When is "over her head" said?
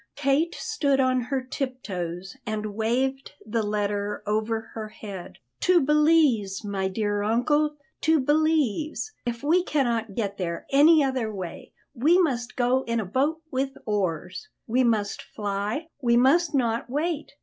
4.25-5.37